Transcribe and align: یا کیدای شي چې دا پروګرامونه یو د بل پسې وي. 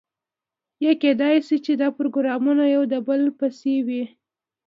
یا 0.83 0.93
کیدای 1.01 1.35
شي 1.47 1.57
چې 1.65 1.73
دا 1.81 1.87
پروګرامونه 1.97 2.63
یو 2.75 2.83
د 2.91 2.95
بل 3.07 3.21
پسې 3.39 3.75
وي. 3.87 4.03